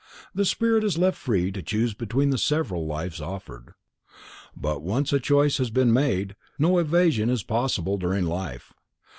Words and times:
The 0.33 0.45
spirit 0.45 0.83
is 0.83 0.97
left 0.97 1.15
free 1.15 1.51
to 1.51 1.61
choose 1.61 1.93
between 1.93 2.31
the 2.31 2.39
several 2.39 2.87
lives 2.87 3.21
offered. 3.21 3.75
But 4.57 4.81
once 4.81 5.13
a 5.13 5.19
choice 5.19 5.59
has 5.59 5.69
been 5.69 5.93
made 5.93 6.35
no 6.57 6.79
evasion 6.79 7.29
is 7.29 7.43
possible 7.43 7.99
during 7.99 8.25
life. 8.25 8.73